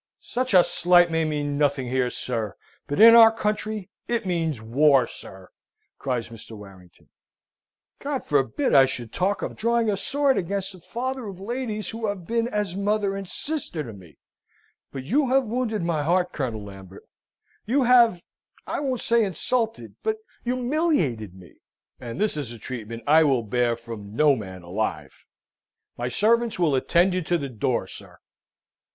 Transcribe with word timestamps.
"Such 0.19 0.55
a 0.55 0.63
slight 0.63 1.11
may 1.11 1.25
mean 1.25 1.59
nothing 1.59 1.87
here, 1.87 2.09
sir, 2.09 2.55
but 2.87 2.99
in 2.99 3.13
our 3.13 3.31
country 3.31 3.91
it 4.07 4.25
means 4.25 4.59
war, 4.59 5.05
sir!" 5.05 5.51
cries 5.99 6.29
Mr. 6.29 6.57
Warrington. 6.57 7.09
"God 7.99 8.25
forbid 8.25 8.73
I 8.73 8.85
should 8.87 9.13
talk 9.13 9.43
of 9.43 9.55
drawing 9.55 9.91
a 9.91 9.95
sword 9.95 10.39
against 10.39 10.71
the 10.71 10.81
father 10.81 11.27
of 11.27 11.39
ladies 11.39 11.89
who 11.91 12.07
have 12.07 12.25
been 12.25 12.47
as 12.47 12.75
mother 12.75 13.15
and 13.15 13.29
sister 13.29 13.83
to 13.83 13.93
me: 13.93 14.17
but 14.91 15.03
you 15.03 15.29
have 15.29 15.43
wounded 15.43 15.83
my 15.83 16.01
heart, 16.01 16.33
Colonel 16.33 16.63
Lambert 16.63 17.07
you 17.67 17.83
have, 17.83 18.23
I 18.65 18.79
won't 18.79 19.01
say 19.01 19.23
insulted, 19.23 19.97
but 20.01 20.17
humiliated 20.43 21.35
me, 21.35 21.57
and 21.99 22.19
this 22.19 22.35
is 22.35 22.51
a 22.51 22.57
treatment 22.57 23.03
I 23.05 23.23
will 23.23 23.43
bear 23.43 23.75
from 23.75 24.15
no 24.15 24.35
man 24.35 24.63
alive! 24.63 25.27
My 25.95 26.09
servants 26.09 26.57
will 26.57 26.73
attend 26.75 27.13
you 27.13 27.21
to 27.21 27.37
the 27.37 27.49
door, 27.49 27.85
sir!" 27.85 28.17